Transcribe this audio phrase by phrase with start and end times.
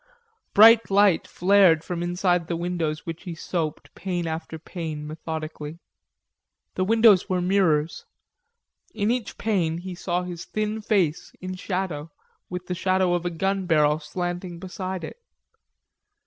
[0.55, 5.77] Bright light flared from inside the windows which he soaped, pane after pane, methodically.
[6.73, 8.05] The windows were mirrors.
[8.95, 12.09] In each pane he saw his thin face, in shadow,
[12.49, 15.19] with the shadow of a gun barrel slanting beside it.